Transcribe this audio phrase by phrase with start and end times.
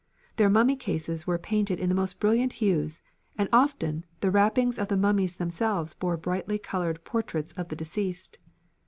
[0.37, 3.03] Their mummy cases were painted in the most brilliant hues,
[3.37, 8.39] and often the wrappings of the mummies themselves bore brightly coloured portraits of the deceased.